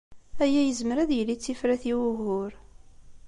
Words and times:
Aya 0.43 0.61
yezmer 0.63 0.97
ad 0.99 1.11
yili 1.13 1.35
d 1.37 1.41
tifrat 1.43 1.83
i 1.91 1.93
wugur. 1.99 2.51